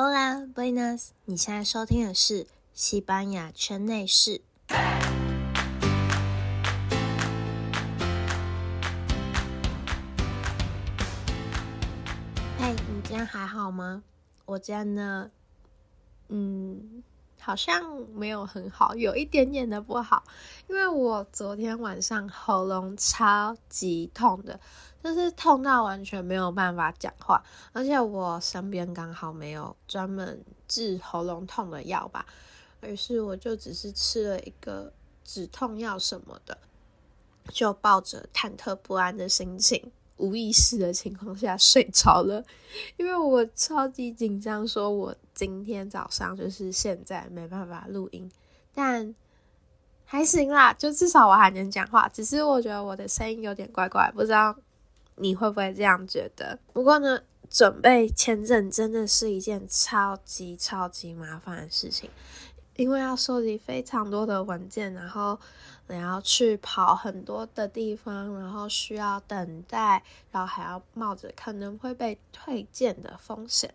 [0.00, 1.08] Hola, buenas！
[1.24, 4.42] 你现在收听的是西班牙圈内事。
[12.56, 14.04] 嘿，你今天还好吗？
[14.44, 15.32] 我今天呢，
[16.28, 17.02] 嗯，
[17.48, 20.22] 好像没有很好，有一点点的不好，
[20.68, 24.60] 因为我昨天晚上喉咙超级痛的。
[25.02, 27.42] 就是痛到完全没有办法讲话，
[27.72, 32.26] 而且我身边刚好没有专门治喉咙痛的药吧，
[32.82, 34.92] 于是我就只是吃了一个
[35.24, 36.58] 止痛药什么的，
[37.50, 42.44] 就抱着忐忑不安的心情，无意识的情况下睡着了，
[42.98, 48.28] 因为我超级紧张，说我今天早上就是现在没办法录音，
[48.74, 49.14] 但
[50.04, 54.56] 还行啦，就至少我还能讲话，只是我觉得我的声音有点怪怪，不知道。
[55.14, 56.58] 你会不会这样觉得？
[56.72, 62.10] 不过呢，准备签证真的是一件超级超级麻烦的事情，
[62.74, 65.38] 因为要收集非常多的文件，然后
[65.86, 70.02] 你要去跑很多的地方，然后需要等待，
[70.32, 73.72] 然后还要冒着可能会被退件的风险。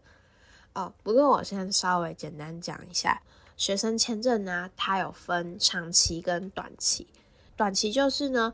[0.74, 3.22] 哦，不过我先稍微简单讲一下，
[3.58, 7.08] 学生签证呢，它有分长期跟短期。
[7.56, 8.54] 短期就是呢，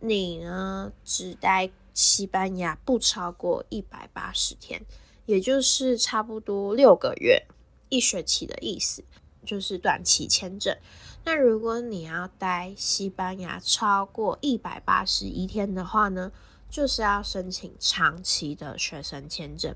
[0.00, 1.70] 你呢只待。
[1.92, 4.80] 西班牙不超过一百八十天，
[5.26, 7.44] 也就是差不多六个月、
[7.88, 9.02] 一学期的意思，
[9.44, 10.74] 就是短期签证。
[11.24, 16.30] 那如果你要待西班牙超过一百八十一天的话呢，
[16.70, 19.74] 就是要申请长期的学生签证。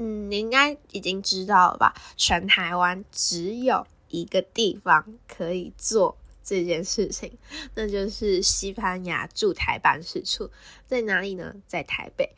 [0.00, 1.94] 嗯，你应该已经知道了吧？
[2.16, 6.16] 全台湾只有一个地方可以做。
[6.42, 7.38] 这件事情，
[7.74, 10.50] 那就是西班牙驻台办事处
[10.84, 11.54] 在哪里呢？
[11.64, 12.28] 在台北。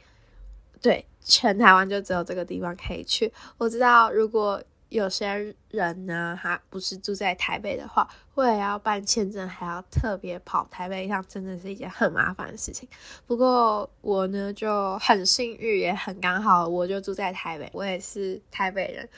[0.82, 3.32] 对，全台湾就只有这个地方可以去。
[3.56, 4.62] 我知道，如果
[4.92, 12.86] 有些人呢，他不是住在台北的话，为了要办签证，还要特别跑台北一趟，真的是一件很麻烦的事情。
[13.26, 19.08] 不过我呢，就很幸运，也很刚好，我就住在台北，我也是台北人，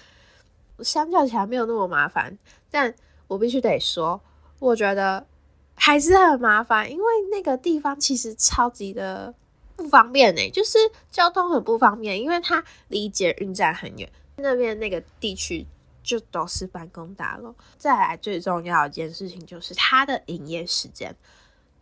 [0.79, 2.39] 相较起来没有那么麻烦。
[2.71, 2.95] 但
[3.27, 4.21] 我必须得说。
[4.61, 5.27] 我觉得
[5.75, 9.35] 还是很麻烦，因为那个地方其实超级的
[9.75, 10.79] 不方便呢，就是
[11.11, 15.67] 交通很不方便，因为它离捷运站很远，那边那个地区
[16.03, 17.55] 就都是办公大楼。
[17.77, 21.15] 再来最重要一件事情就是它的营业时间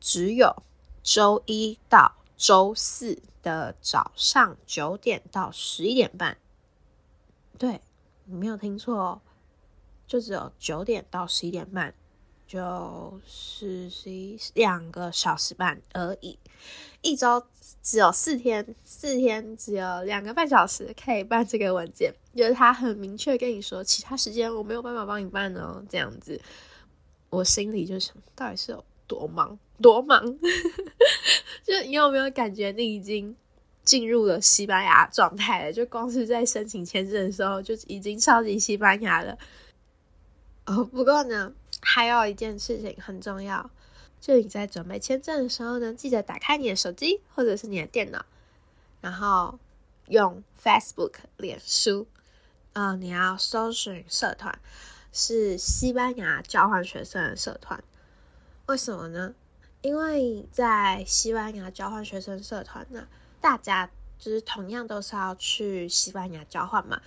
[0.01, 0.55] 只有
[1.03, 6.37] 周一到周四的早上九点到十一点半，
[7.59, 7.81] 对
[8.25, 9.21] 你没有听错哦，
[10.07, 11.95] 就只有九点到十一点半。
[12.45, 16.39] 就是一两个小时半而已，
[17.01, 17.43] 一周
[17.83, 25.85] 只有四天，四天只有两个半小时可以办这个文件，就是他很明确跟你说，其他时间我没有办法帮你办哦。
[25.89, 26.41] 这样子，
[27.31, 30.25] 我心里就想，到底是有多忙，多忙？
[31.65, 33.37] 就你有没有感觉你已经
[33.85, 35.73] 进入了西班牙状态了？
[35.73, 39.39] 就光是在申请签证的时候，就已经超级西班牙了。
[40.67, 41.53] 哦，不过呢。
[41.85, 43.69] 还有一件事情很重要，
[44.21, 48.25] 就你在准备签证的时候呢，记得打开你的手机或者是你的电脑，
[49.01, 49.59] 然后
[50.07, 52.07] 用 Facebook 脸书，
[52.73, 54.59] 呃，你要搜寻社团
[55.13, 57.83] 是西班牙交换学生的社团。
[58.67, 59.35] 为什么呢？
[59.81, 63.07] 因为在西班牙交换学生社团呢，
[63.41, 67.01] 大家就是同样都是要去西班牙交换嘛，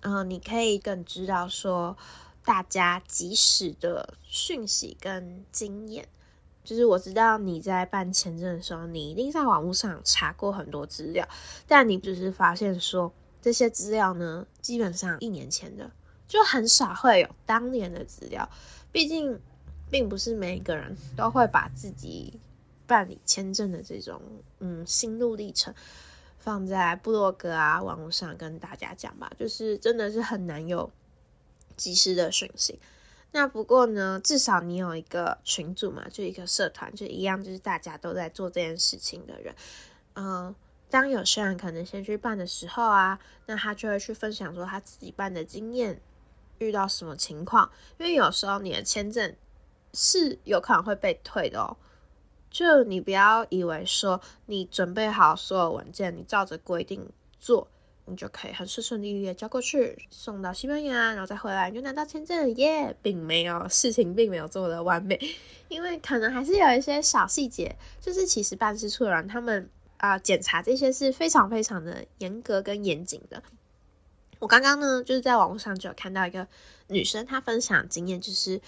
[0.00, 1.96] 嗯，你可以更知道说。
[2.44, 6.08] 大家及时的讯息跟经验，
[6.64, 11.24] 就是我知道你在办签证的时候，你一定在网络上查过很多资料，
[11.68, 13.12] 但你只是发现说
[13.42, 15.90] 这些资料呢，基本上一年前的
[16.26, 18.48] 就很少会有当年的资料。
[18.90, 19.38] 毕竟，
[19.90, 22.40] 并不是每一个人都会把自己
[22.86, 24.22] 办理签证的这种
[24.60, 25.74] 嗯心路历程
[26.38, 30.90] 放在部落格啊网络上跟大家讲吧，就是真的是很难有。
[31.74, 32.78] 及时的讯息，
[33.32, 39.54] 那不过呢，至少你有一个群组嘛，就一个社团，就一样，就是大家都在做这件事情的人。
[40.14, 40.54] 嗯，
[40.92, 46.00] 当有些人可能先去办的时候啊，那他就会去分享说他自己办的经验，
[46.58, 47.68] 遇到什么情况。
[47.98, 49.34] 因为有时候你的签证
[49.94, 51.76] 是有可能会被退的哦，
[52.50, 57.10] 就你不要以为说你准备好所有文件，你照着规定
[57.40, 57.66] 做。
[58.04, 65.16] 你就可以很顺顺利利的交过去，送到西班牙，然后再回来你就拿到签证耶，并没有事情并没有做的完美，
[65.68, 69.70] 因为可能还是有一些小细节，就是其实办事处的人他们
[70.02, 73.40] 啊检查这些是非常非常的严格跟严谨的。
[74.40, 76.48] 我刚刚呢，就是在网络上就有看到一个
[76.88, 78.60] 女生，她分享经验，就是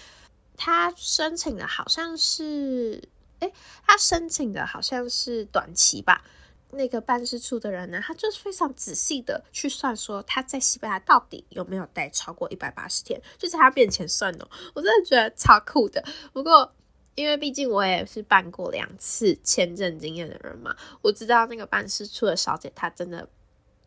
[0.55, 3.03] 她申请的好像是，
[3.39, 3.51] 哎，
[3.85, 6.23] 她申请的好像是短期吧。
[6.71, 14.47] 那个办事处的人呢，他就是非常仔细的去算，说他在西班牙到底有没有待超过一百八十天，就在他面前算哦。
[14.73, 16.03] 我真的觉得超酷的。
[16.33, 16.73] 不过，
[17.15, 23.27] 因为毕竟我也是办过两次签证经验的人嘛，我知道那个办事处的小姐她真的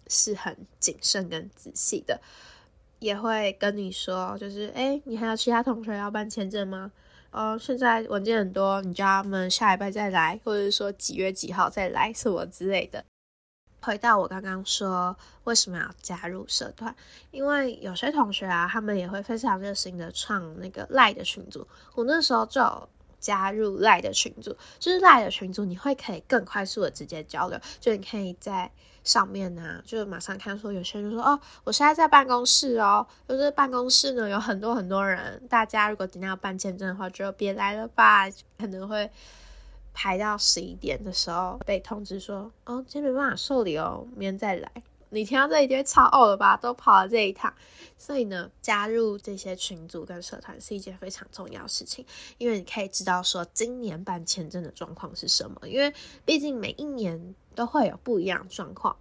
[0.08, 2.20] 是很谨慎跟仔细的，
[2.98, 6.90] 也会跟你说，就是哎，你还有其他同学要办签证吗？
[7.30, 13.04] 哦，现在文件很多，你叫他们下礼拜再来，或者说几月几号再来什么之类的。
[13.82, 15.14] 回到我刚刚说
[15.44, 16.92] 为什么要加入社团，
[17.30, 21.64] 因为有些同学啊，他们也会非常热心的创那个赖的群组。
[21.94, 22.60] 我那时候就
[23.20, 28.70] 加入赖的群组，就是赖的群组，你会可以更快速的直接交流，就你可以在。
[29.04, 38.28] 上面呢，就马上看说，有些人说哦，我现在在办公室哦，就是办公室呢有很多很多人，大家如果今天要办签证的话，就别来了吧，
[38.58, 39.10] 可能会
[39.94, 44.70] 排到十一点的时候被通知说，哦，今天没办法受理哦，明天再来。
[45.10, 46.56] 你听到这里就会超呕了吧？
[46.56, 47.52] 都跑了这一趟，
[47.96, 52.04] 所以呢，加入这些群组跟社团是一件非常重要的事情，
[52.36, 55.92] 因为你可以知道说今年办签证的状况是什么，因为
[56.24, 58.96] 毕竟每一年都会有不一样状况，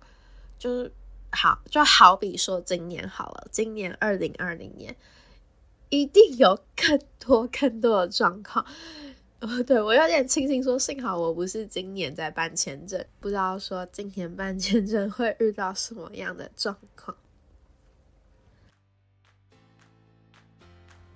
[0.58, 0.92] 就是
[1.32, 4.96] 好就好比说今年好了，今年二零二零年
[5.90, 8.66] 一定有更多更多的状况。
[9.42, 17.16] 哦，对我有点庆幸，说幸好我不是今年在办签证，不知道说今年办签证会遇到什么样的状况。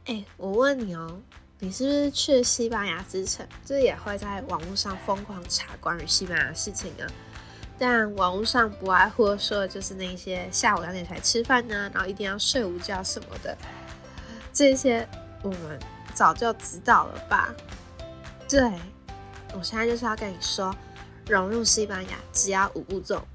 [0.06, 1.19] 哎，我问你哦，
[1.57, 7.07] 你是不是去西班牙之前，这也会在网络上疯狂查关于西班牙的事情啊？
[7.79, 13.57] 但网络上不外乎说的就是那些下午两点才吃饭呢，然后一定要睡午觉什么的，
[14.53, 15.07] 这些
[15.41, 15.79] 我们
[16.13, 17.51] 早就知道了吧？
[18.51, 18.59] 对，
[19.53, 20.75] 我现在就是要跟你说，
[21.25, 23.25] 融入西班牙只要五步骤。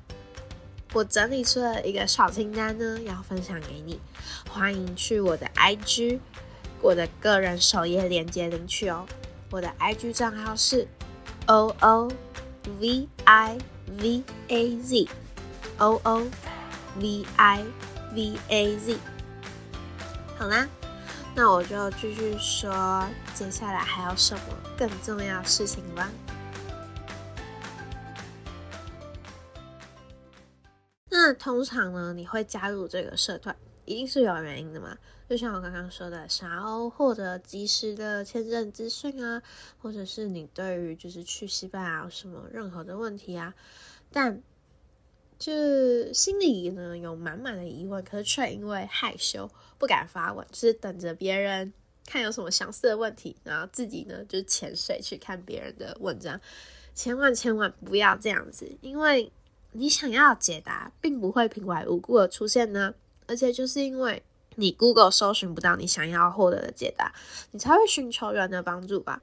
[0.92, 3.98] 我整理出了一个小清单呢，要分享给你。
[4.46, 6.18] 欢迎去我的 IG，
[6.82, 9.06] 我的个人首页链接领取哦。
[9.50, 10.86] 我的 IG 账号是
[11.46, 12.12] O O
[12.78, 13.56] V I
[13.98, 16.26] V A Z，O O
[17.00, 17.64] V I
[18.12, 18.98] V A Z。
[20.36, 20.68] 好啦。
[21.34, 24.40] 那我就继续说，接下来还有什么
[24.78, 26.10] 更重要的事情吗？
[31.10, 33.54] 那通常呢，你会加入这个社团，
[33.84, 34.96] 一定是有原因的嘛？
[35.28, 39.42] 就像我刚刚说的，想要获得及时的签证资讯啊，
[39.76, 43.54] 或者是你对于就是去西班牙有什么任何的问题啊，
[44.10, 44.42] 但。
[45.38, 45.52] 就
[46.14, 49.46] 心里呢有满满的疑问，可是却因为害羞
[49.76, 51.70] 不敢发问，就是等着别人
[52.06, 56.40] 看有什么相似的问题，然后自己呢就潜水去看别人的文章。
[56.94, 59.30] 千万千万不要这样子，因为
[59.72, 62.94] 你想要解答并不会平白无故的出现呢，
[63.26, 64.22] 而且就是因为
[64.54, 67.12] 你 Google 搜寻不到你想要获得的解答，
[67.50, 69.20] 你才会寻求人的帮助吧。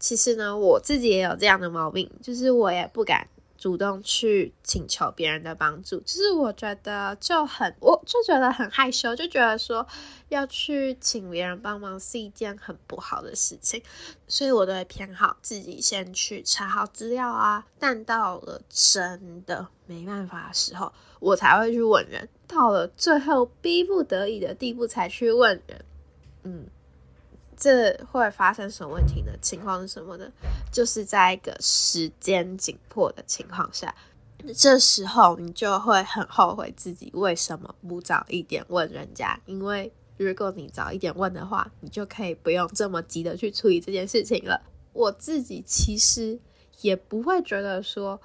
[0.00, 3.28] 其实呢，我自己也有这样的毛病，就是我也不敢。
[3.62, 9.86] 主动去请求别人的帮助，就是我觉得就很，我就觉得很害羞，就觉得说
[10.30, 13.80] 要去请别人帮忙是一件很不好的事情，
[14.26, 17.64] 所以我都会偏好自己先去查好资料啊。
[17.78, 22.28] 但到了真的没办法的时候，我才会去问人。
[22.48, 25.84] 到了最后逼不得已的地步才去问人，
[26.42, 26.66] 嗯。
[27.62, 29.30] 这会发生什么问题呢？
[29.40, 30.28] 情况是什么呢？
[30.72, 33.94] 就是在一个时间紧迫的情况下，
[34.56, 39.40] 这时候你就会很后悔自己为什么不早一点问人家。
[39.46, 44.60] 因为如果你早一点问的话，你就可以不用这么急的去处理这件事情了。
[44.92, 46.40] 我自己其实
[46.80, 48.20] 也不会觉得说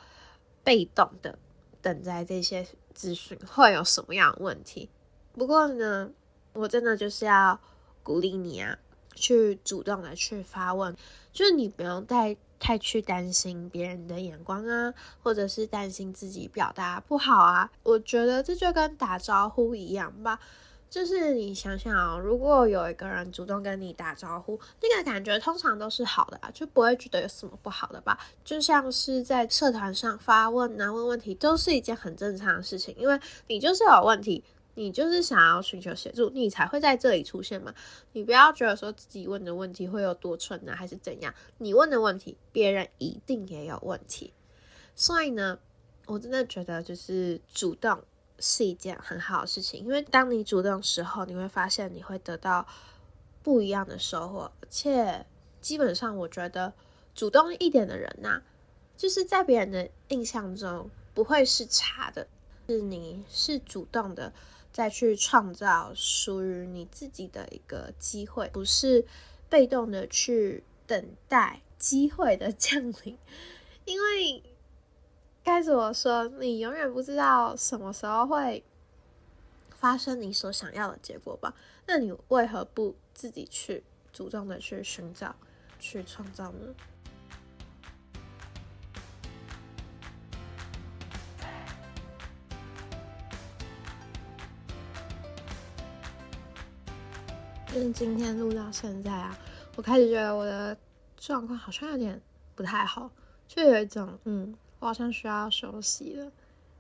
[0.64, 1.38] 被动的
[1.80, 4.90] 等在这些资讯会有什么样的问题。
[5.34, 6.10] 不过呢，
[6.54, 7.60] 我真的就是要
[8.02, 8.80] 鼓励你啊！
[9.18, 10.96] 去主动的去发问，
[11.34, 17.70] 就是你不用太太去担心别人的眼光啊，或者是担心自己表达不好啊。
[17.84, 20.40] 我觉得这就跟打招呼一样吧，
[20.90, 28.18] 就是你想想哦，如果有一个人主动跟你打招呼，那个感觉通常都是好的啊，就不会觉得有什么不好的吧。
[28.46, 34.44] 就像是在社团上发问啊，问问题都是一件很正常的事情，因为你就是有问题。
[34.78, 37.74] 你就是想要寻求协助，你才会在这里出现嘛？
[38.12, 41.34] 你不要觉得说自己问的问题会有多蠢呢，还是怎样？
[41.58, 44.32] 你问的问题，别人一定也有问题。
[44.96, 45.58] 所以呢，
[46.06, 48.04] 我真的觉得就是主动
[48.38, 52.68] 是一件很好的事情，因为当你主动时候，你会发现你会得到
[53.42, 55.26] 不一样的收获，而且
[55.60, 56.72] 基本上我觉得
[57.16, 58.44] 主动一点的人呐，
[58.96, 62.28] 就是在别人的印象中不会是差的，
[62.68, 64.32] 是你是主动的
[64.78, 69.04] 再去创造属于你自己的一个机会，不是
[69.50, 73.18] 被动的去等待机会的降临，
[73.86, 74.44] 因为。
[75.44, 76.28] 该怎么说？
[76.28, 78.62] 你永远不知道什么时候会
[79.70, 81.56] 发生你所想要的结果吧？
[81.88, 83.82] 那你为何不自己去
[84.12, 85.34] 主动的去寻找、
[85.80, 86.76] 去创造呢？
[97.78, 99.38] 就是今天录到现在啊，
[99.76, 100.76] 我开始觉得我的
[101.16, 102.20] 状况好像有点
[102.56, 103.08] 不太好，
[103.48, 104.52] 就有一种嗯。
[104.80, 106.32] 我好像需要休息了，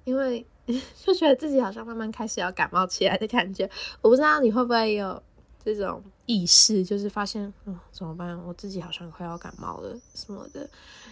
[0.05, 0.43] 因为
[1.05, 3.69] 就觉得自己好像慢慢开始要感冒起来的感觉。
[4.01, 5.21] 我不知道你会不会有
[5.63, 8.35] 这种意识，就是发现，嗯，怎么办？
[8.43, 10.67] 我自己好像快要感冒了什么的。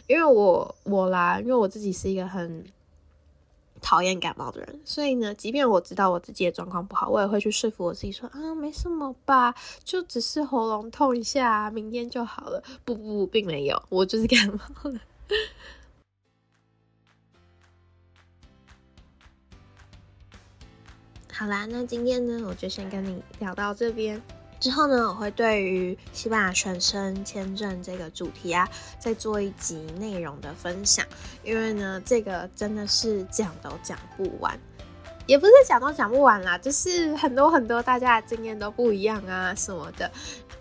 [0.08, 2.66] 因为我我啦，因为我自己是一个很
[3.82, 9.54] 讨厌感冒的人，所以呢，即便我知道我自己的状况不好，我也会去说服我自己说啊，没什么吧，
[9.84, 12.64] 就只是喉咙痛一下，明天就好了。
[12.84, 15.00] 不不不，并没有，我就是感冒了。
[21.32, 24.22] 好啦，那今天呢，我就先跟你聊到这边。
[24.66, 28.68] 之后呢，我会对于西班牙学生签证这个主题啊，
[28.98, 31.06] 再做一集内容的分享。
[31.44, 34.60] 因为呢，这个真的是讲都讲不完，
[35.28, 40.10] 也不是讲都讲不完啦，就是很多很多大家的经验都不一样啊什么的。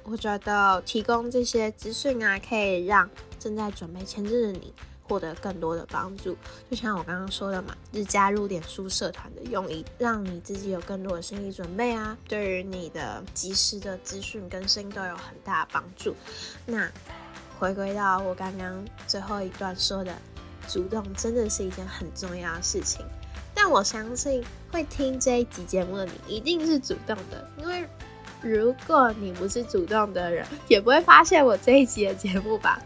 [0.02, 3.08] 我觉得提供这些资讯啊，可以让
[3.38, 4.74] 正在准备签证的你。
[5.06, 6.36] 获得更多的帮助，
[6.70, 16.14] 就像我刚刚说的嘛，是加入点书社团的用意，让你自己有更多的心理准备啊，对于你的及时的资讯更新都有很大的帮助。
[16.64, 16.90] 那
[17.58, 20.12] 回归到我刚刚最后一段说的，
[20.66, 23.04] 主动真的是一件很重要的事情。
[23.54, 24.42] 但我相信
[24.72, 27.86] 会听这一集节目的你一定是主动的，因为
[28.42, 32.82] 如果你不是主动的人，也不会发现我这一集的节目吧。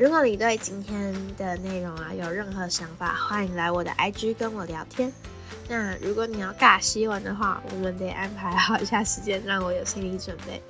[0.00, 5.12] 如果你对今天的内容啊有任何想法，欢迎来我的 IG 跟我聊天。
[5.68, 10.62] 那如果你要尬西文的话，我们得安排好一下时间，让我有心理准备。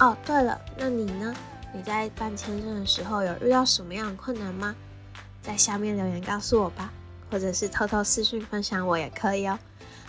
[0.00, 1.34] 哦，对了，那你呢？
[1.72, 4.76] 你在办签证的时候有遇到什么样的困难吗？
[5.40, 6.92] 在下面留言告诉我吧，
[7.30, 9.58] 或者是偷偷私讯分享我也可以哦。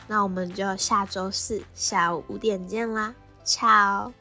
[0.08, 3.15] 那我们就下周四下午五点见啦
[3.46, 4.12] ，ciao。